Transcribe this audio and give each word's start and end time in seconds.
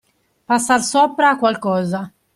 Passar 0.51 0.79
sopra 0.87 1.29
a 1.33 1.37
qualcosa. 1.43 2.03